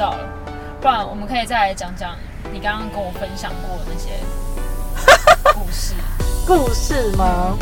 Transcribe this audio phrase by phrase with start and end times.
[0.00, 0.18] 道了。
[0.80, 2.16] 不然我们可以再来讲讲
[2.50, 4.10] 你刚刚跟我分享过的那些
[5.52, 5.94] 故事。
[6.46, 7.56] 故事吗？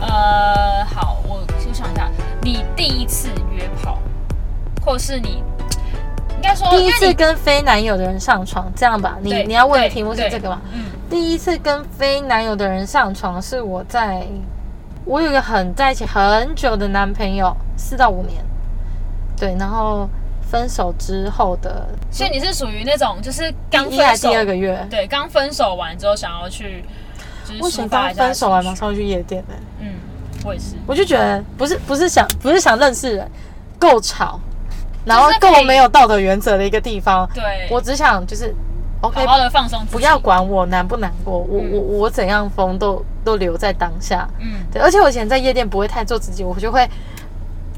[0.00, 2.10] 呃，好，我我想一下，
[2.42, 3.98] 你第一次约炮，
[4.84, 5.44] 或是你
[6.34, 9.16] 应该说第一次跟非男友的人上床，这样吧？
[9.22, 10.60] 你你要问的题目是这个吧？
[10.72, 14.26] 嗯第一次跟非男友的人上床是我在，
[15.04, 18.44] 我有一个很在一起很久的男朋友，四到五年，
[19.36, 20.08] 对，然后
[20.54, 26.84] 分手之后的所以你是属于那种就是刚分手，第二个月，对，刚分手完之后想要去
[27.44, 29.54] 就是为什刚分手完马上去夜店呢？
[29.80, 29.94] 嗯，
[30.44, 30.76] 我也是。
[30.86, 33.28] 我就觉得不是不是想不是想认识人，
[33.80, 34.38] 够吵，
[35.04, 37.28] 然后够没有道德原则的一个地方。
[37.34, 38.54] 对，我只想就是
[39.00, 44.28] ，OK，好好的放松，不要管我难不难过，我嗯我我怎样疯都都留在当下。
[44.38, 46.88] 嗯，对，而且我以前在夜店不会太做自己，我就会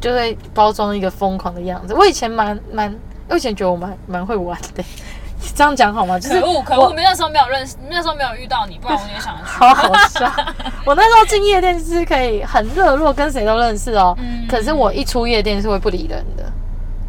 [0.06, 1.92] 就会包装一个疯狂的样子。
[1.92, 2.96] 我以前蛮蛮，
[3.28, 4.84] 我以前觉得我蛮蛮会玩的，
[5.52, 6.16] 这样讲好吗？
[6.16, 9.42] 就是可恶可恶，那时候没有认识，那时候没有遇到你，不然我也想去。
[9.42, 10.32] 好好笑。
[10.86, 14.16] 我那时候进夜店是可以很热络，跟谁都认识哦。
[14.20, 16.44] 嗯可是我一出夜店是会不理人的，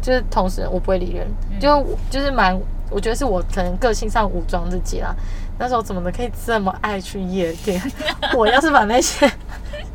[0.02, 5.14] 就是同时我不会理人，嗯就就是蛮，我觉得是我可能个性上武装自己啦。
[5.56, 7.80] 那时候怎么的可以这么爱去夜店？
[8.34, 9.30] 我要是把那些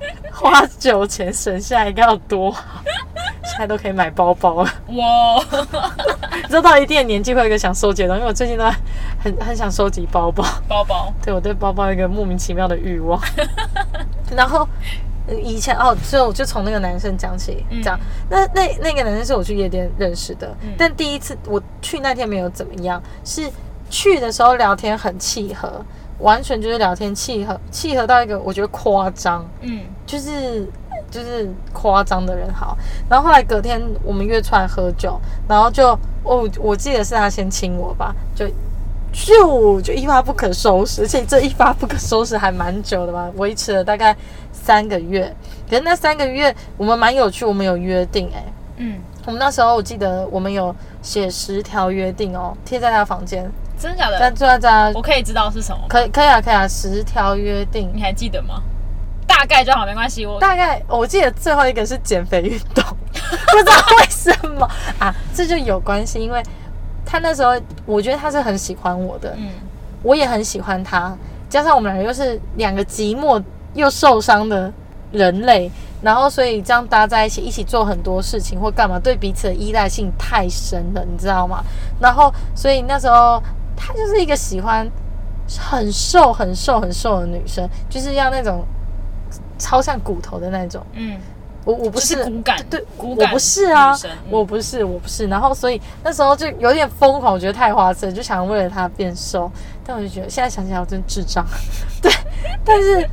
[0.32, 2.62] 花酒钱省下来，该有多好！
[3.44, 4.74] 现在都可以买包包了。
[4.88, 5.44] 哇
[6.36, 8.64] 你知道到一定的年纪会有一个想收集的东西，因为我最近都
[9.20, 10.44] 很很想收集包包。
[10.68, 13.22] 包包，对我对包包有一个莫名其妙的欲望。
[14.36, 14.68] 然后
[15.28, 17.82] 呃以前哦，所以我就从那个男生讲起，嗯。
[18.30, 23.50] 那那那个男生是我去夜店认识的，嗯但第一次我去那天没有怎么样，是
[23.90, 25.86] 去的时候聊天很契合，
[26.24, 30.68] 完全就是聊天契合，契合到一个我觉得夸张，嗯，就是。
[31.12, 32.76] 就是夸张的人好，
[33.08, 35.16] 然后后来隔天我们约出来喝酒，
[35.48, 35.90] 然后就
[36.24, 38.48] 哦，我记得是他先亲我吧，就
[39.12, 44.18] 就就一发不可收拾，而且这一发不可收拾还蛮久的吧，维持了大概
[44.52, 45.32] 三个月。
[45.70, 48.44] 可是那三个月我们蛮有趣，我们有约定哎、
[48.78, 53.48] 嗯，我们那时候我记得我们有写十条约定哦，贴在他房间，
[53.84, 54.36] 真的假的在的？
[54.38, 55.88] 在在我可以知道是什么吗？
[55.90, 58.64] 可以可以啊可以啊，十条约定你，还记得吗？
[59.28, 60.26] 大概就好，没关系。
[60.26, 64.66] 我大概我记得最后一个是减肥运动， 不知道为什么
[65.00, 66.42] 啊，这就有关系，因为
[67.06, 69.50] 他那时候我觉得他是很喜欢我的，嗯，
[70.02, 71.14] 我也很喜欢他，
[71.50, 74.72] 加上我们两个又是两个寂寞又受伤的
[75.12, 75.70] 人类，
[76.02, 81.62] 然后所以这样搭在一起，一起做很多事情或干嘛，对彼此的依赖性太深了，你知道吗？
[82.00, 83.44] 然后所以那时候
[83.76, 84.90] 他就是一个喜欢
[85.60, 88.66] 很瘦、很瘦、很瘦的女生，就是要那种
[89.58, 90.86] 超像骨头的那种。
[90.94, 91.20] 嗯，
[91.66, 95.28] 我我不就是是骨感对，骨感我不是啊嗯，我不是，我不是。
[95.28, 99.52] 然后所以那时候就有点疯狂，我觉得太花痴了，就想为了她变瘦。
[99.86, 101.46] 但我就觉得现在想起来我真智障。
[102.02, 102.12] 对，
[102.64, 103.10] 但是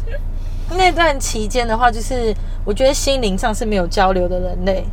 [0.77, 2.33] 那段期间的话，就是
[2.65, 4.85] 我觉得心灵上是没有交流的人类，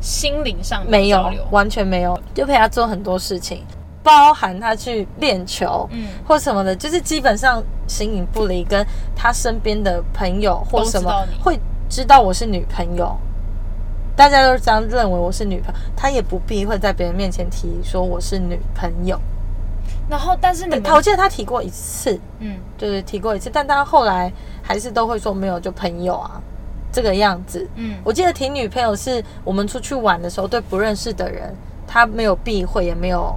[0.00, 3.62] 心灵上没有完全没有，就陪他做很多事情，
[4.02, 6.08] 包含他去练球，嗯。
[6.26, 13.16] 或什么的，就是基本上形影不离，跟他身边的朋友或什么知会知道我是女朋友，
[14.16, 19.18] 大家都是这样认为我是女朋友，他也不必会在别人面前提说我是女朋友。
[20.08, 22.56] 然后但是你我记得他提过一次，嗯。
[22.76, 26.40] 对，提过一次，但他后来还是都会说没有，就朋友啊，
[26.92, 27.66] 这个样子。
[27.76, 27.94] 嗯。
[28.04, 31.54] 我记得提女朋友是我们出去玩的时候，对不认识的人，
[31.86, 33.32] 他没有避讳，也没有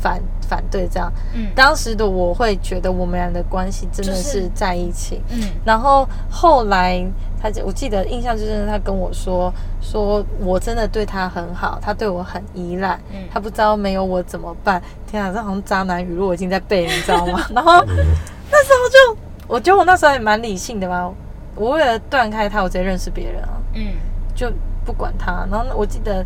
[0.00, 1.12] 反反对这样。
[1.34, 5.20] 嗯当时的我会觉得我们俩的关系真的是是在一起。
[5.30, 7.04] 嗯然后后来
[7.40, 14.82] 他就我记得印象就是他跟我说，说我真的对他很好，他对我很依赖，嗯他不知道没有我怎么办。
[15.06, 17.40] 天啊，这好像渣男语录我已经在背， 你知道吗？
[17.54, 21.10] 然后那时候就，我觉得我那时候也蛮理性的吧，
[21.56, 23.48] 我为了断开他，我直接认识别人啊。
[23.74, 23.92] 嗯
[24.34, 24.50] 就
[24.84, 25.46] 不管他。
[25.50, 26.24] 然后我记得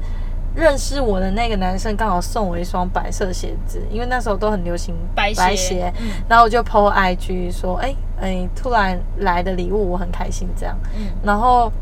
[0.54, 5.92] 认识我的那个男生刚好送我一双白色鞋子，因为那时候都很流行白鞋鞋。
[6.00, 10.76] 嗯然后我就 PO IG 说，哎、哎、突然来的礼物，我很开心这样。
[10.96, 11.72] 嗯然后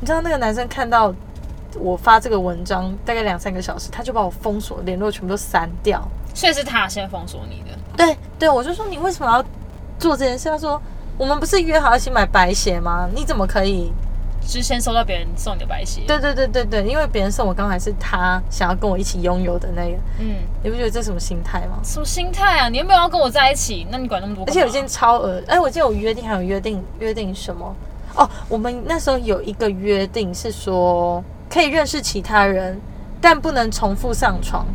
[0.00, 1.12] 你知道那个男生看到
[1.78, 6.06] 我发这个文章大概两三个小时，他就把我封锁联络全部都删掉。
[6.34, 9.44] 所以是他先封锁你的，对对，我就说你为什么要
[9.98, 10.48] 做这件事？
[10.48, 10.80] 他说
[11.18, 13.08] 我们不是约好一起买白鞋吗？
[13.14, 13.92] 你怎么可以？
[14.44, 21.78] 就是先收到别人送你的白鞋，对对对对对，因为别人送我刚才是他想要跟我一起拥有的那个，嗯，你不觉得这什么心态吗？
[21.84, 22.68] 什么心态啊？
[22.68, 23.86] 你有没有要跟我在一起？
[23.90, 24.44] 那你管那么多？
[24.46, 27.74] 而且有一件超额，哎，我记得我约定还有约定约定什么？
[28.14, 32.78] 哦，我们那时候有一个约定是说可以认识其他人，
[33.20, 34.66] 但不能重复上床。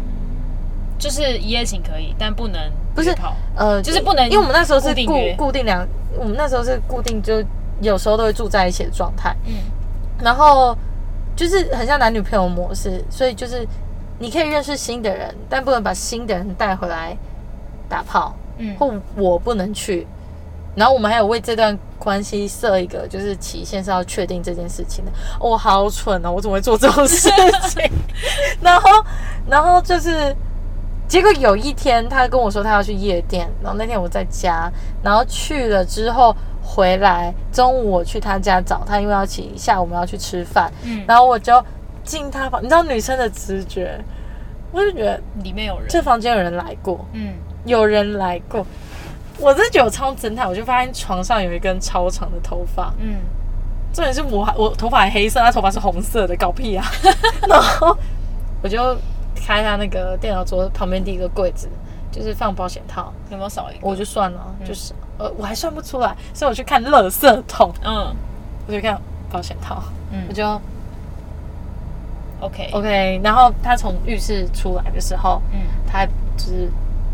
[0.98, 2.60] 就是一夜情可以，但不能
[2.96, 3.16] 不是。
[3.56, 5.88] 呃，就是不能因为我们那时候是固固定两，
[6.18, 7.44] 我们那时候是固定，就
[7.82, 9.54] 有时候都会住在一起的状态，嗯
[10.20, 10.76] 然后
[11.36, 13.68] 就是很像男女朋友模式，所以就是
[14.18, 17.16] 你可以认识新的人，但不能把新的人带回来
[17.88, 20.08] 打炮，嗯，或我不能去。
[20.76, 25.12] 然后我们还有为这段关系设一个就是期限是要确定这件事情的。
[25.40, 27.30] 我、好蠢哦，我怎么会做这种事
[27.68, 27.82] 情？
[28.62, 28.90] 然后，
[29.48, 30.36] 然后就是，
[31.08, 34.72] 结果有一天他跟我说他要去夜店，然后那天我在家，
[35.04, 36.36] 然后去了之后
[36.69, 41.64] 回来，中午我去他家找他，因为要请下午我们要去吃饭，嗯，然后我就
[42.04, 43.98] 进他房，你知道女生的直觉，
[44.74, 47.34] 我就觉得里面有人，这房间有人来过，嗯，
[47.66, 48.66] 有人来过。
[49.40, 53.18] 我真的觉得我超侦探，我就发现床上有一根超长的头发，嗯，
[53.94, 56.86] 重点是我还我头发还黑色，他头发是红色的，搞屁啊！
[57.48, 57.96] 然后
[58.62, 58.98] 我就
[59.36, 61.69] 开他那个电脑桌旁边第一个柜子，
[62.18, 63.88] 就是放保险套，有没有少一个？
[63.88, 68.16] 我就算了，就是呃我还算不出来，所以我去看垃圾桶，嗯。
[68.68, 69.00] 我就看
[69.30, 69.81] 保险套，
[70.12, 70.25] 嗯。
[70.28, 70.62] 我嗯就
[72.42, 75.60] ，OK，OK，然后他从浴室出来的时候，嗯，
[75.90, 76.06] 他
[76.36, 76.69] 就是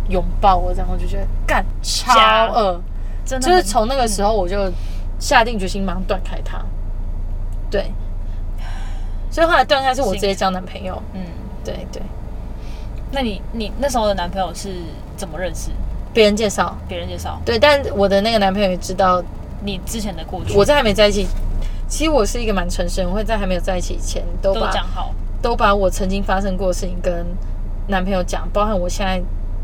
[0.09, 2.81] 拥抱我，然后我就觉得干超假恶。
[3.25, 4.69] 真的很就是从那个时候我就
[5.19, 6.59] 下定决心马上断开他，
[7.71, 7.89] 对，
[9.31, 11.21] 所以后来断开是我直接交男朋友，嗯，
[11.63, 12.01] 对对，
[13.13, 14.69] 那你你那时候的男朋友是
[15.15, 15.69] 怎么认识？
[16.13, 17.39] 别人介绍，别人介绍？
[17.45, 19.23] 对，但我的那个男朋友也知道
[19.63, 21.27] 你之前的过去，我在还没在一起，
[21.87, 25.11] 其实我是一个蛮诚实的人，我会在还没有在一起以前都讲好，
[25.41, 27.25] 都把我曾经发生过的事情跟
[27.87, 29.21] 男朋友讲，包含我现在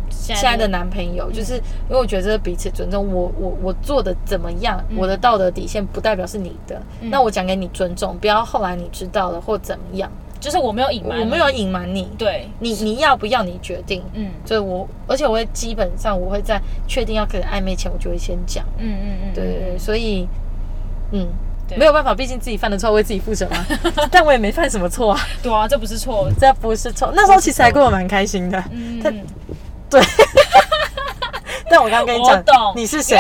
[0.10, 3.14] 现现在的男朋友，就是因为我觉得这是彼此尊重。
[3.14, 14.04] 我我我做的怎么样，嗯我的道德底线不代表是你的，嗯那我讲给你尊重，不要后来你知道了或怎么样，就是我没有隐瞒，我没有，隐瞒你，对，你你要不要你决定。
[14.14, 14.32] 嗯。
[14.46, 18.64] 就是我，而且我会基本上我会在确定要开始暧昧前，我就会先讲。
[18.78, 20.28] 嗯嗯嗯，对对对，所以
[21.12, 21.28] 嗯。
[21.78, 23.64] 没有办法，毕竟自己犯的错为自己负责嘛。
[24.10, 27.14] 但我也没犯什么错啊，对啊，这不是错，这不是错。
[27.16, 28.58] 那时候其实还过得蛮开心的。
[28.72, 29.12] 嗯，他
[29.88, 30.02] 对，
[31.70, 32.44] 但我刚刚跟你讲，
[32.76, 33.16] 你是谁，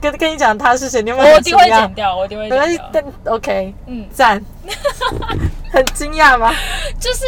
[0.00, 4.42] 跟跟你讲他是谁，你有没有很我一定会剪掉，我一定会剪，掉，但 OK，嗯，赞，
[5.70, 6.50] 很惊讶吗？
[6.98, 7.24] 就是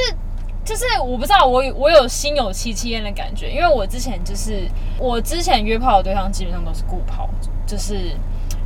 [0.65, 4.69] 就是我不知道，我有我有心有戚戚焉的感觉，因为我之前就是
[4.99, 7.29] 我之前约炮的对象基本上都是固炮，
[7.67, 8.13] 就是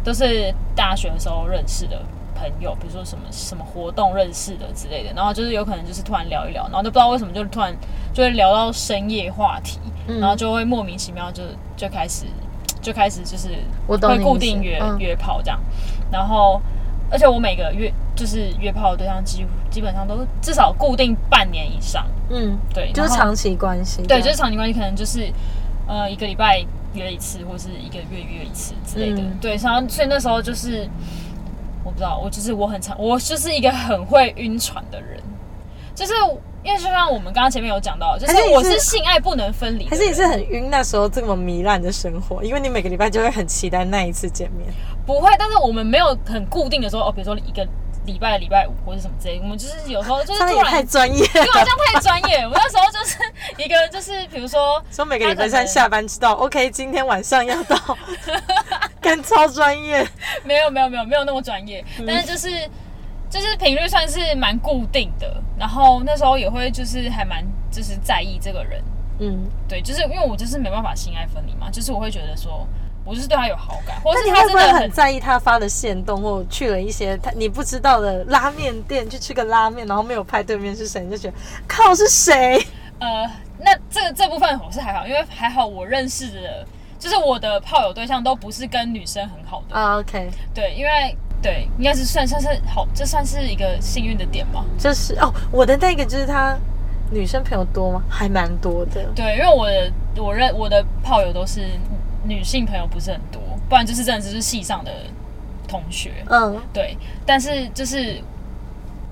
[0.05, 2.02] 都是大学的时候认识的
[2.34, 7.75] 朋友，比如说什么什么活动认识的之类的，然后就是有可能就是突然聊一聊，然后都不知道为什么就突然
[8.12, 10.20] 就会聊到深夜话题，嗯。
[10.20, 11.43] 然后就会莫名其妙就
[11.76, 12.25] 就开始
[12.82, 13.49] 就开始就是
[13.87, 14.99] 会固定约、嗯。
[14.99, 15.58] 约炮这样，
[16.11, 16.61] 然后
[17.11, 25.30] 而且我每个约就是约炮的对象几乎基本上都至少固定半年以上，嗯，对，然后就是长期关系，对，就是长期关系，可能就是
[25.86, 26.64] 呃一个礼拜
[26.94, 29.20] 约一次，或是一个月约一次之类的。
[29.20, 29.36] 嗯。
[29.40, 30.88] 对，然后所以那时候就是
[31.84, 35.20] 我不知道，我就是我很常，我就是一个很会晕船的人，
[35.94, 36.14] 就是
[36.64, 44.68] 因为就像我们刚刚前面有讲到，就是还是你我是性爱不能分离的人，还是你是很晕那时候这么糜烂的生活，因为你每个礼拜就会很期待那一次见面。
[45.04, 47.64] 不会，但是我们没有很固定的说哦，比如说一个
[48.06, 50.72] 礼拜礼拜五或者什么之类的，我们就是有时候就是这样也突然。
[50.72, 51.66] 太专业因为我这了。
[51.66, 53.18] 样太专业，我那时候就是
[53.62, 57.76] 一个就是比如说说每个礼拜三下班知道，OK，今天晚上要到，
[59.00, 60.06] 干超专业。
[60.44, 62.70] 没有没有没有没有那么专业，嗯但是就是
[63.28, 68.82] 就是频率算是蛮固定的，然后那时候也会就是还蛮就是在意这个人，
[69.18, 72.66] 嗯，对，就是因为我就是没办法性爱分离嘛，就是我会觉得说
[73.06, 81.34] 我就是对他有好感，或是他会不的很在意他发的线动，或去了一些他你不知道的拉面店去吃个拉面，然后没有拍对面是谁，你就觉得
[81.66, 82.58] 靠是谁？
[82.98, 86.66] 呃，那这这部分我是还好，因为还好我认识的。
[86.98, 94.64] 就是我的炮友对象都不是跟女生很好的，啊，OK，对，因为对，应该是算算是好，这算是一个幸运的点吧。
[94.78, 96.56] 就是哦，我的那个就是他
[97.10, 98.02] 女生朋友多吗？
[98.08, 99.04] 还蛮多的。
[99.14, 101.60] 对，因为我的我认我的炮友都是
[102.26, 104.92] 女性朋友，不是很多，不然就是真的只是系上的
[105.66, 106.12] 同学。
[106.28, 108.21] 嗯，对，但是就是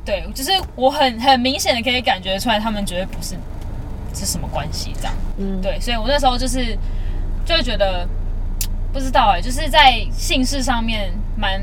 [0.04, 3.36] 对，就是我很很明显的可以感觉出来，他们绝对不是
[4.14, 5.14] 是什么关系这样。
[5.38, 6.76] 嗯，对，所以我那时候就是
[7.44, 8.06] 就会觉得
[8.92, 11.60] 不知道哎、就是在姓氏上面蛮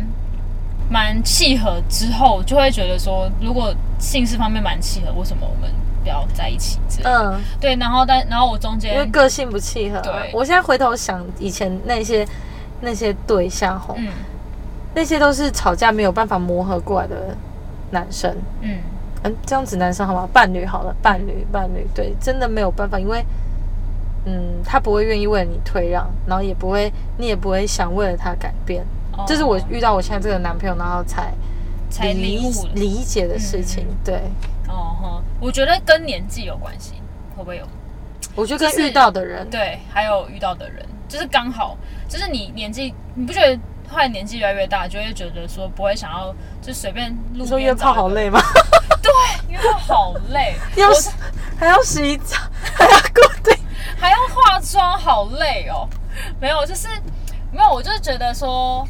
[0.89, 5.71] 蛮契合之后，就会觉得说，如果姓氏方面蛮契合，为什么我们
[6.03, 7.31] 不要在一起之类的？
[7.31, 10.01] 嗯，对，然后但然后我中间因为个性不契合啊。
[10.03, 12.27] 对我现在回头想以前那些
[12.81, 14.07] 那些对象吼，嗯
[14.93, 17.15] 那些都是吵架没有办法磨合过来的
[17.91, 18.35] 男生。
[18.61, 18.77] 嗯
[19.23, 20.27] 嗯，这样子男生好吗？
[20.33, 23.23] 伴侣好了，伴侣伴侣，对，真的没有办法，因为
[24.25, 28.83] 嗯，他不会愿意为了你退让，然后也不会，你也不会想为了他改变。
[29.15, 31.33] 哦这是我遇到我现在这个男朋友，然后才
[31.89, 33.85] 才理理解的事情。
[33.87, 34.21] 嗯对，
[34.71, 36.93] 哦哈，我觉得跟年纪有关系，
[37.35, 37.67] 会不会有？
[38.33, 43.59] 我觉得跟遇到的人，对，还有遇到的人，就是刚好，就是你年纪，你不觉得
[43.89, 48.39] 后来年纪越来越大，就会觉得说不会想要就随便路你说约边找一个，炮好累吗？
[49.03, 49.11] 对
[49.49, 51.09] 约炮好累， 我要洗
[51.59, 52.37] 还要洗澡，
[52.73, 53.57] 还要固定。
[53.97, 55.87] 还要化妆，好累哦。
[56.39, 56.87] 没有，就是
[57.51, 58.87] 没有，我就是觉得说，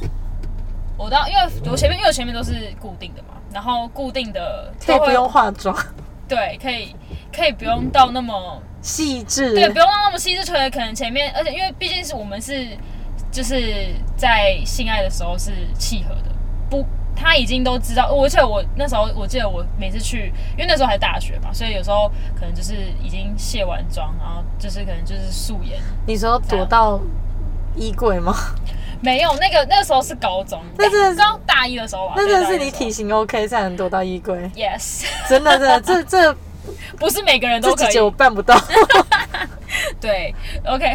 [1.01, 1.41] 我到因为
[1.71, 5.75] 我前面因为我前面都是固定的嘛，然后固定的都会可以不用化妆，
[6.29, 6.95] 对，可以
[7.35, 9.53] 可以不用到那么 细致。
[9.55, 12.67] 对，不用到那么细致，可能可能前面，而且因为毕竟是我们是
[13.31, 16.31] 就是在性爱的时候是契合的，
[16.69, 26.99] 不，他已经都知道，而且我那时候我记得我每次去，因为那时候还大学嘛，所以有时候可能就是已经卸完妆，然后就是可能就是素颜，你说躲到
[27.75, 28.33] 衣柜吗？
[29.03, 32.91] 没有那个那个时候是高中，那真的是刚大一的时候吧，那真的是你体。
[32.91, 36.37] 型 OK 才能躲到衣柜，yes，真的真的，这 这
[36.99, 38.11] 不是每个人都可以我。
[38.11, 38.53] 办不到。
[40.01, 40.35] 对
[40.67, 40.85] ，OK，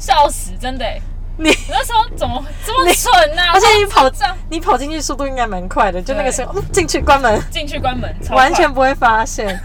[0.00, 0.86] 笑死，真的。
[1.36, 3.52] 你那时候怎么这么蠢呢、啊？
[3.52, 9.60] 而且你跑这样你跑进去速度应该蛮快的，就那个对时候嗯进去关门，进去关门，完全不会发现。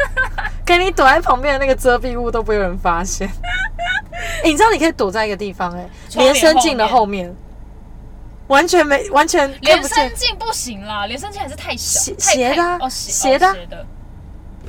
[0.65, 3.25] 给你躲在旁边的那个遮蔽物都不会有人发现。
[3.27, 3.33] 欸
[4.43, 7.33] 你知道你可以躲在一个地方、哎，连身镜的后面，
[8.47, 10.15] 完全没完全看连身。
[10.15, 13.85] 镜不行啦，连身镜还是太小，斜太斜的啊太哦斜斜的啊哦斜的，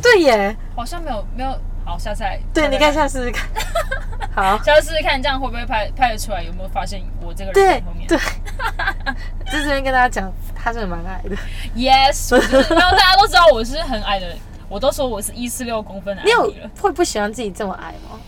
[0.02, 1.58] 对耶，好像没有没有。
[1.84, 3.48] 好，下次来对，你看下次试试看。
[4.34, 6.42] 好，下次试试看，这样会不会拍拍得出来？
[6.42, 8.18] 有没有发现我这个人对在后面对，
[9.50, 11.34] 在这边跟大家讲，他真的蛮矮的。
[11.74, 12.34] ？Yes，
[12.76, 14.36] 然后大家都知道我是很矮的人，
[14.68, 18.20] 我都说我是一四六公分的你有会不喜欢自己这么矮吗？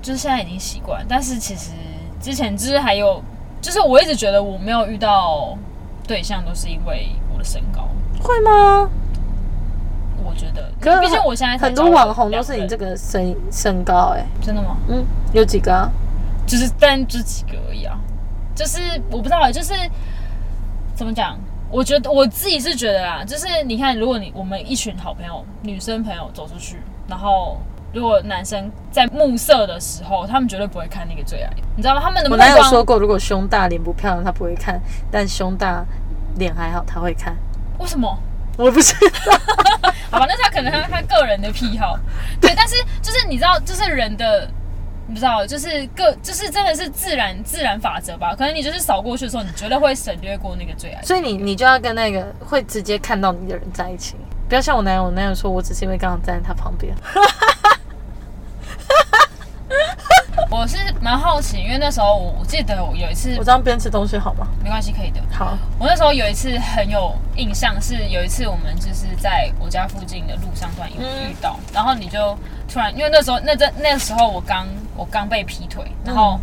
[0.00, 1.72] 就是现在已经习惯，但是其实
[2.22, 3.20] 之前就是还有，
[3.60, 5.56] 就是我一直觉得我没有遇到
[6.06, 7.88] 对象都是因为我的身高，
[8.22, 8.88] 会吗？
[10.22, 14.76] 我觉得，可是毕竟我现在很多网红都是你这个身身高、哎，真的吗？
[14.88, 15.90] 嗯，有几个、啊？
[16.46, 17.98] 就是但就几个而已啊，
[18.54, 18.78] 就是
[19.10, 19.72] 我不知道，就是
[20.94, 21.38] 怎么讲？
[21.70, 27.58] 我觉得我自己是觉得啦，就是你看，如果你我们一群好朋友，女生朋友走出去，然后
[27.92, 32.00] 如果男生在暮色的时候，他们绝对不会看那个最矮，你知道吗？
[32.02, 34.78] 他们的我男友说过，如果胸大脸不漂亮，他不会看；
[35.10, 35.84] 但胸大
[36.36, 37.36] 脸还好，他会看。
[37.78, 38.18] 为什么？
[38.56, 39.38] 我不知道，
[40.10, 41.98] 好吧，那是他可能他他个人的癖好，
[42.40, 44.48] 对，但是就是你知道，就是人的。
[45.06, 48.32] 你不知道，就是个，就是真的是自然自然法则吧？
[48.32, 51.02] 可能你就是扫过去的时候，你绝对会省略过那个最爱。
[51.02, 54.14] 所以你你就要跟那个会直接看到你的人在一起，
[54.48, 56.94] 不要像我男友，我男友说我只是因为刚好站在他旁边。
[60.50, 64.48] 我是蛮好奇，因为那时候我我记得我有一次我这样边吃东西好吗？
[64.62, 65.20] 没关系，可以的。
[65.30, 72.36] 好，我那时候有一次很有印象，是有一次我们就是在我家附近的路上段有遇到，然后你就
[72.68, 74.66] 突然，因为那时候那阵那时候我刚
[74.96, 76.38] 我刚被劈腿，然后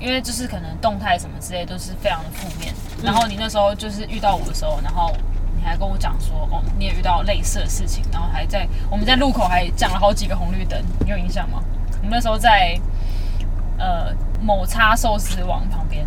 [0.00, 5.14] 因为就是可能动态什么之类都是非常的负面，然后你那时候就是遇到我的时候，然后
[5.54, 11.62] 你还跟我讲说，哦，你也遇到类似的事情，然后还在我们在路口还讲了好几个红绿灯，你有印象吗？
[12.00, 12.76] 我们那时候在
[13.82, 16.06] 呃某叉寿司王旁边，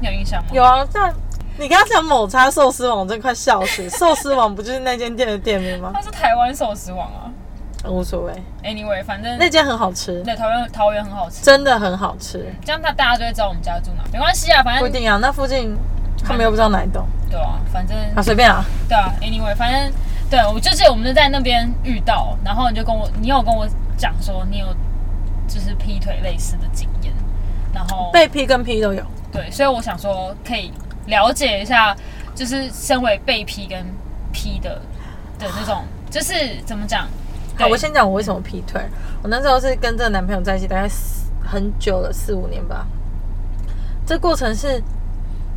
[0.00, 0.48] 你有印象吗？
[0.52, 1.14] 有啊，但
[1.58, 3.88] 你刚刚讲某叉寿司网，我真快笑死。
[3.90, 5.90] 寿司网不就是那间店的店名吗？
[5.94, 7.28] 它是台湾寿司网啊。
[7.84, 8.32] 无所谓
[8.64, 12.44] ，Anyway，反正那间很好吃，对桃园桃园很好吃，真的很好吃。
[12.64, 14.02] 这样他大家就会知道我们家住哪。
[14.12, 15.76] 没关系啊，反正不一定啊，那附近
[16.24, 18.64] 他们又不知道哪一栋，对啊，反正啊，随便啊。
[18.88, 19.92] 对啊，Anyway，反正
[20.28, 23.66] 对我就记得我们就在那边遇到，然后你就跟我，你有跟我
[23.96, 24.66] 讲说你有
[25.48, 27.12] 就是劈腿类似的经验，
[27.74, 29.02] 然后被劈跟劈都有。
[29.32, 30.72] 对，所以我想说可以
[31.06, 31.96] 了解一下，
[32.34, 33.84] 就是身为被劈跟
[34.32, 34.80] 劈的
[35.38, 37.08] 的那种，就是怎么讲？
[37.58, 38.80] 好，我先讲我为什么劈腿。
[39.22, 42.86] 我那时候是跟这个男朋友在一起大概四很久了，四五年吧。
[44.06, 44.80] 这过程是，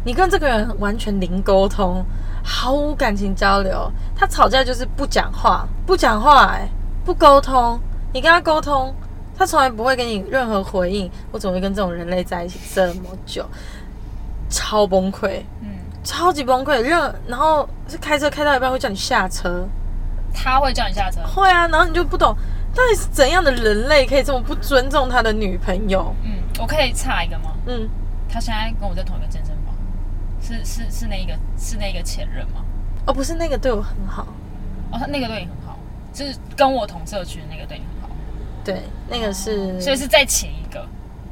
[0.03, 2.03] 你跟这个人完全零沟通，
[2.43, 3.91] 毫无感情交流。
[4.15, 6.67] 他吵架就是不讲话，不讲话、哎，
[7.05, 7.79] 不沟通。
[8.13, 8.93] 你跟他沟通，
[9.37, 11.09] 他从来不会给你任何回应。
[11.31, 13.45] 我怎么会跟这种人类在一起这么久？
[14.49, 15.69] 超崩溃，嗯，
[16.03, 16.81] 超级崩溃。
[16.81, 19.65] 任然后是开车开到一半会叫你下车。
[20.33, 22.33] 他会叫你下车，会啊，然后你就不懂
[22.73, 26.15] 到底是怎样的人类可以这么不尊重他的女朋友？
[26.23, 27.51] 嗯，我可以插一个吗？
[27.65, 27.89] 嗯，
[28.29, 29.75] 他现在跟我在同一个健身房，
[30.41, 32.63] 是是是那一个是那个前任吗？
[33.05, 34.25] 哦，不是那个对我很好，
[34.91, 35.77] 哦，他那个对你很好，
[36.13, 38.00] 就是跟我同社区的那个对你很好。
[38.63, 40.85] 对，那个是，所以是再前一个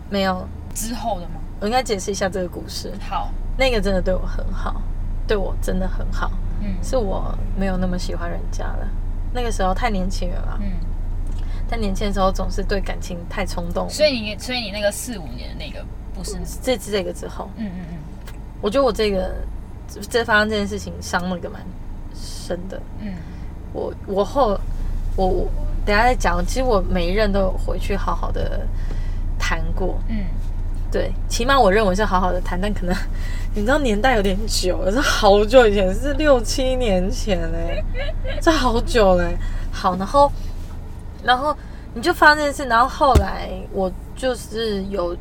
[0.09, 0.47] 没有。
[0.71, 1.41] 之后的吗？
[1.59, 2.93] 我应该解释一下这个故事。
[3.01, 4.81] 好，那个真的对我很好，
[5.27, 6.31] 对我真的很好。
[6.61, 8.87] 嗯是我没有那么喜欢人家了。
[9.33, 10.71] 那个时候太年轻了啦，嗯，
[11.67, 13.89] 但年轻的时候总是对感情太冲动。
[13.89, 15.83] 所以你所以你那个四五年的那个
[16.13, 17.97] 不是，这这个之后，嗯嗯嗯
[18.61, 19.35] 我觉得我这个
[19.87, 21.61] 这这发生这件事情伤了个蛮
[22.13, 22.79] 深的。
[23.01, 23.15] 嗯
[23.73, 24.57] 我我后
[25.17, 25.51] 我我
[25.85, 28.61] 等下再讲，其实我每一任都有回去好好的
[29.37, 29.97] 谈过。
[30.07, 30.25] 嗯
[30.91, 32.95] 对，起码我认为是好好的谈，但可能
[33.53, 37.83] 你知道年代有点久了，是好久以前，是六七年前嘞，
[38.41, 39.37] 这好久嘞。
[39.71, 40.31] 好，然后
[41.23, 41.55] 然后
[41.93, 45.15] 你就发生这件事，然后后来我就是有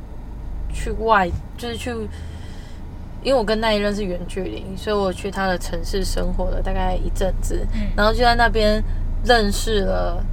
[0.72, 1.90] 去外，就是去，
[3.22, 8.82] 因为我跟那一任是远距离，所以我去他的城市生活了大概一阵子，嗯然后就在那边
[9.22, 10.24] 认识了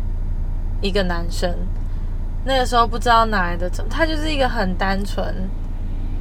[0.82, 1.54] 一个男生。
[2.44, 5.34] 那个时候不知道哪来的，他就是一个很单纯，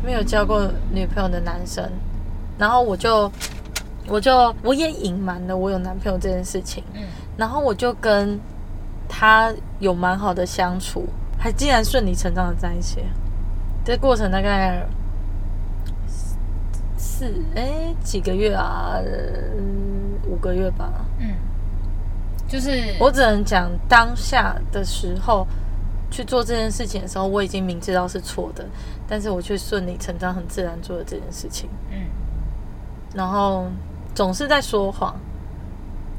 [0.02, 1.88] 没有交过女朋友的男生。
[2.56, 3.30] 然后我就，
[4.08, 6.82] 我就我也隐瞒了我有男朋友这件事情。
[6.94, 7.02] 嗯
[7.36, 8.38] 然后我就跟
[9.08, 11.04] 他有蛮好的相处，
[11.36, 13.00] 还竟然顺理成章的在一起。
[13.84, 14.86] 这过程大概
[16.96, 19.10] 四哎几个月啊、呃
[20.28, 21.04] 五个月吧。
[21.18, 21.34] 嗯，
[22.54, 25.44] 就是我只能讲当下的时候
[26.08, 28.64] 去做这件事情的时候，我已经明知道是错的，
[29.08, 31.68] 但是我却顺理成章、很自然做了这件事情。
[31.90, 31.98] 嗯
[33.12, 33.66] 然后
[34.14, 35.16] 总是在说谎。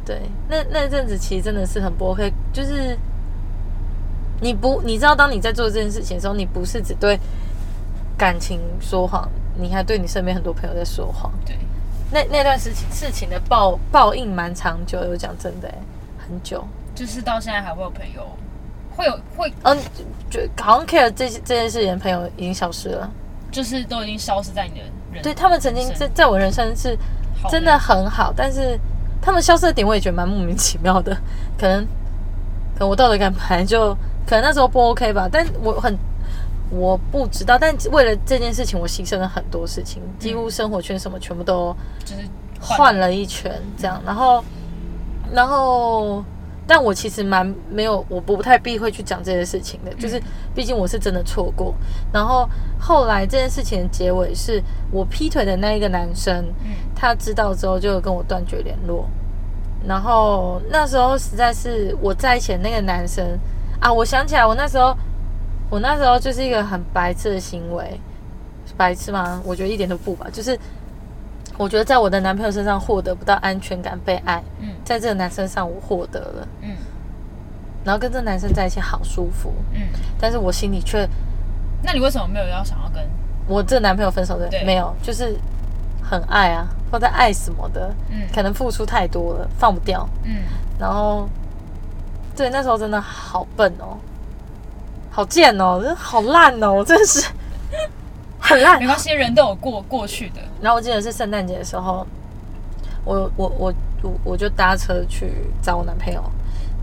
[0.06, 2.98] 对，那那阵子其实真的是很不 OK，就是
[4.42, 7.18] 你不你知道，当你在做这件事情的时候，你不是只对
[8.18, 11.32] 感情说谎，你还对你身边很多朋友在说谎。
[11.46, 11.58] 对，
[12.12, 15.78] 那那段事情事情的报报应蛮长久的，我讲真的、欸，
[16.28, 16.64] 很久。
[16.94, 18.28] 就是到现在还会有朋友？
[18.96, 19.78] 会有会嗯，
[20.30, 23.10] 就好像 care 这这件事情的朋友已经消失了。
[23.52, 26.98] 就是都已经消失在你的人对他们曾经在在我人生是
[27.50, 28.78] 真的很好，但是
[29.22, 31.16] 他们消失的点我也觉得蛮莫名其妙的，
[31.58, 31.86] 可能
[32.74, 33.94] 可能我道德感本来就
[34.26, 35.98] 可能那时候不 OK 吧，但我很
[36.70, 42.28] 我不知道，但为了这件事情我牺牲了很多事情，几乎生活圈什么全部都就是
[42.60, 44.44] 换了一圈这样，然后
[45.34, 46.24] 然后。
[46.68, 50.20] 但我其实蛮没有，我不太避讳去讲这件事情的，就是
[50.56, 51.72] 毕竟我是真的错过。
[52.12, 54.60] 然后后来这件事情的结尾是
[54.92, 59.08] 我劈腿的那一个男生，嗯他知道之后就跟我断绝联络。
[59.86, 63.24] 然后那时候实在是我在一起的那个男生
[63.80, 64.98] 啊，我想起来，我那时候
[65.70, 68.00] 我那时候就是一个很白痴的行为，
[68.76, 69.40] 白痴吗？
[69.46, 70.58] 我觉得一点都不吧，就是
[71.58, 74.70] 我觉得在我的男朋友身上获得不到安全感、被爱，嗯。
[74.84, 76.76] 在这个男生上我获得了，嗯。
[77.84, 79.82] 然后跟这个男生在一起好舒服，嗯，
[80.20, 81.08] 但是我心里却
[81.84, 83.04] 那你为什么没有要想要跟？
[83.48, 84.48] 我这男朋友分手的？
[84.50, 84.64] 对。
[84.64, 85.38] 没有，就是
[86.02, 88.28] 很爱啊，或者爱什么的，嗯。
[88.34, 90.08] 可能付出太多了，放不掉。
[90.24, 90.38] 嗯。
[90.80, 91.30] 然后，
[92.36, 93.98] 对，那时候真的好笨哦，
[95.12, 97.30] 好贱哦，真好烂哦，真的是
[98.46, 98.80] 很烂。
[98.80, 98.86] 没。
[98.86, 102.06] 关系，人都有过过去的，然后我记得是圣诞节的时候，
[103.04, 105.32] 我我我我我就搭车去
[105.62, 106.24] 找我男朋友，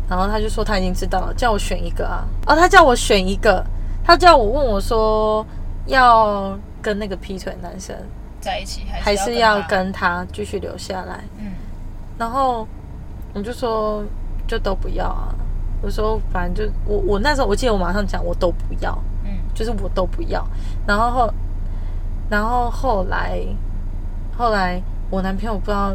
[0.09, 3.65] 然后他就说他已经知道了，叫我选一个啊，哦，他叫我选一个，
[4.05, 5.47] 他叫我问我说
[5.87, 7.97] 要跟那个劈腿男生，
[8.41, 11.53] 在一起还是要跟他继续留下来，嗯。
[12.19, 12.67] 然后
[13.33, 14.05] 我就说
[14.47, 15.35] 就都不要啊，
[15.81, 19.31] 我说反正就我我那时候我记得我马上讲我都不要，嗯。
[19.55, 20.43] 就是我都不要。
[20.87, 21.35] 然后后，
[22.33, 23.39] 然后后来，
[24.39, 25.95] 后来我男朋友不知道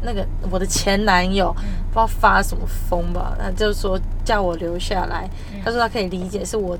[0.00, 5.28] 那个我的前男友嗯不知道发什么疯吧，他就说叫我留下来。
[5.52, 6.78] 嗯他说他可以理解是我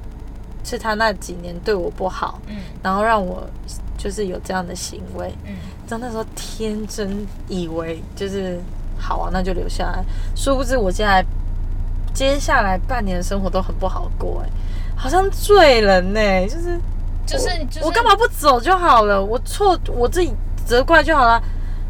[0.62, 3.44] 是他那几年对我不好，嗯然后让我
[3.98, 5.34] 就是有这样的行为。
[5.46, 8.60] 嗯真那时候天真以为就是
[8.96, 10.04] 好啊，那就留下来。
[10.36, 11.24] 殊不知我接下来
[12.14, 14.48] 接下来半年的生活都很不好过、哎，
[14.94, 16.78] 好像醉人呢、就是
[17.26, 19.22] 就是我就是我干嘛不走就好了？
[19.24, 20.32] 我错我自己
[20.64, 21.42] 责怪就好了。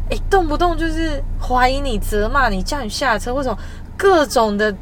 [0.09, 3.57] 哎、动不动就是怀疑你、责骂你、叫你下车，为什么
[3.97, 4.73] 各种的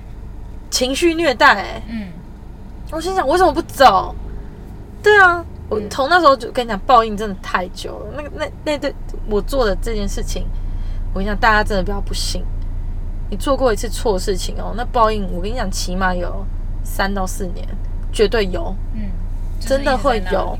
[0.69, 2.07] 情绪虐待、哎，嗯
[2.91, 4.13] 我心想，为什么不走？
[5.01, 8.05] 对啊，我嗯从那时候就跟你讲，报应真的太久了。
[8.17, 8.93] 那个那那对
[9.29, 10.45] 我做的这件事情，
[11.13, 12.43] 我跟你讲，大家真的不要不信。
[13.29, 16.45] 你做过一次错事情哦，那报应我跟你讲，起码有
[16.83, 17.65] 三到四年，
[18.11, 18.75] 绝对有。
[18.95, 19.20] 嗯，就是
[19.61, 20.57] 真的会有，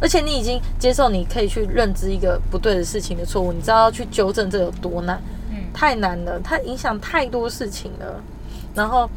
[0.00, 5.56] 而且你已经接受，你可以去认知一个不对的事情的错误，你知道要去纠正这有多难，嗯。
[5.74, 8.22] 太难了，它影响太多事情了。
[8.74, 9.08] 然后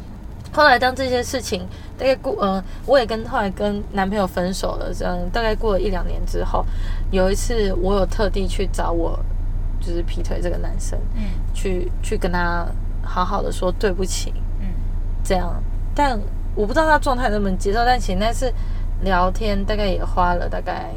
[0.52, 1.66] 后来当这些事情
[1.98, 6.64] 大概过，呃，我也跟后来跟男朋友分手了，这样大概过了一两年之后，
[7.10, 9.18] 有一次我有特地去找我
[9.80, 11.22] 就是劈腿这个男生，嗯。
[11.54, 12.66] 去去跟他
[13.02, 14.66] 好好的说对不起，嗯。
[15.24, 15.62] 这样，
[15.94, 16.18] 但
[16.54, 18.52] 我不知道他状态能不能接受，但其实那次
[19.02, 20.90] 聊天大概也花了大概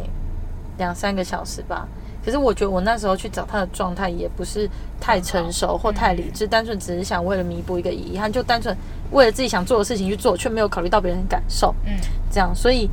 [0.78, 1.88] 两三个小时吧。
[2.24, 8.76] 可是我觉得我那时候去找他的状态也不是太成熟或太理智，单纯只是想为了弥补一个遗憾，就单纯
[9.12, 11.94] 为了自己想做的事情去做，却没有考虑到别人的感受，嗯，
[12.30, 12.90] 这样，所以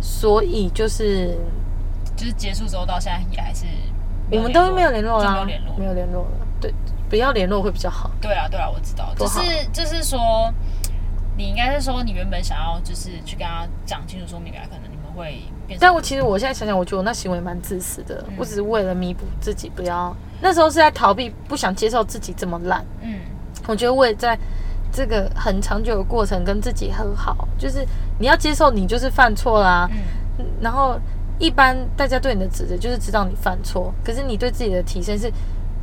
[0.00, 1.34] 所以就是
[2.14, 3.64] 就是结束之后到现在也还是
[4.30, 5.76] 我们都没有联络就啦，没有联络。
[5.78, 6.74] 没有联络了，对，
[7.08, 8.10] 不要联络会比较好。
[8.20, 9.40] 对啊，对啊，我知道，就是
[9.72, 10.52] 就是说，
[11.36, 18.34] 你应该是说你原本想要就是去跟他讲清楚，说明白可能你们会变成，但我其实我现在想想，我觉得我那行为蛮自私的，嗯。
[18.36, 22.84] 我只是为了弥补自己，不要那时候是在逃避，不想接受自己这么烂。
[23.00, 23.14] 嗯。
[23.66, 24.38] 我觉得我也在
[24.92, 27.86] 这个很长久的过程跟自己和好，就是
[28.18, 29.88] 你要接受你就是犯错啦，
[30.38, 30.44] 嗯。
[30.60, 30.98] 然后
[31.38, 35.32] 一般大家对你的指责就是知道你犯错，可是你对自己的提升是，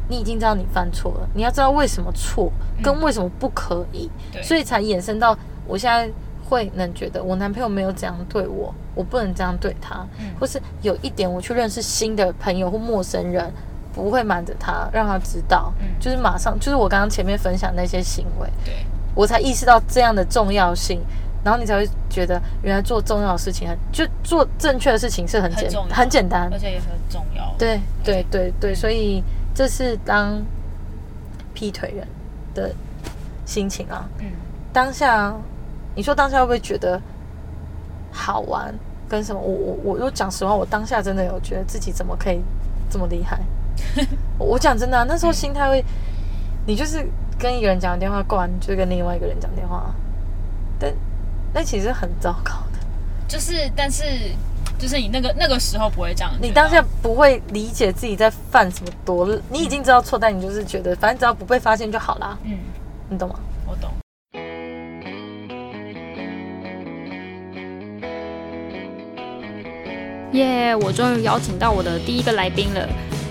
[0.10, 2.52] 你已经知道你犯错了，你要知道为什么错
[2.84, 6.12] 跟为什么不可以，对，所以才衍生到我现在
[6.50, 10.26] 会能觉得我男朋友没有这样对我，我不能这样对他，嗯。
[10.40, 13.50] 或是有一点我去认识新的朋友或陌生人，
[13.94, 15.88] 不会瞒着他，让他知道，嗯。
[16.00, 18.74] 就是马上就是我刚刚前面分享那些行为，对，
[19.14, 21.00] 我才意识到这样的重要性。
[21.42, 26.50] 然后你才会觉得，原来做重要的事情很，就做正确的事情是很简很很简单。
[26.52, 26.60] 而。
[26.60, 29.24] 且也很重要，对对对对，所以
[29.60, 30.42] 这是当
[31.54, 32.08] 劈腿人
[32.54, 32.74] 的
[33.46, 34.08] 心情啊。
[34.20, 34.32] 嗯
[34.72, 35.36] 当下，
[35.96, 37.02] 你说当下会不会觉得
[38.10, 38.74] 好玩？
[39.10, 39.42] 跟什么？
[39.42, 42.40] 我我我，我讲实话，我当下真的有觉得自己怎么可以
[42.90, 43.38] 这么厉害。
[44.40, 45.84] 我讲真的、啊，那时候心态会，
[46.66, 47.06] 你就是
[47.38, 49.94] 跟一个人讲电话，挂完就跟另外一个人讲电话，
[50.80, 50.94] 但
[51.54, 52.80] 那其实很糟糕的。
[53.28, 54.06] 就是但是
[54.80, 62.58] 就是你那个那个时候不会这样你当下不会理解自己在犯什么多，你已经知道错，但你就是觉得反正只要不被发现就好啦，嗯，
[63.10, 63.36] 你懂吗？
[63.68, 63.92] 我懂。
[70.32, 72.88] 耶我终于邀请到我的第一个来宾了。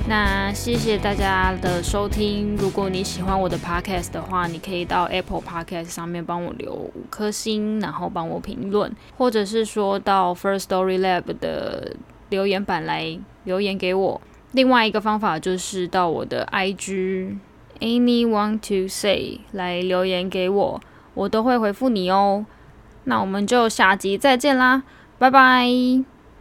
[0.09, 2.57] 那谢谢大家的收听。
[2.57, 11.95] 如果你喜欢我的 podcast 的话，你可以到 Apple Podcast 上面帮我留五颗星，然后帮我评论，或者是说到 First Story Lab 的
[12.31, 14.19] 留言板来留言给我。
[14.53, 17.37] 另外一个方法就是到我的 IG
[17.81, 20.81] Any Want to Say 来留言给我，
[21.13, 22.47] 我都会回复你哦。
[23.05, 24.85] 那我们就下集再见啦，
[25.19, 26.18] 拜拜。